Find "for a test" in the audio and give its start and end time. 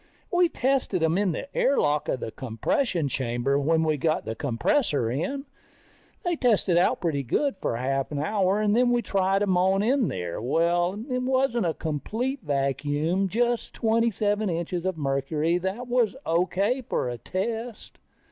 16.89-17.99